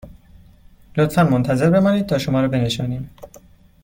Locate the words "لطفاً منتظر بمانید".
0.97-2.05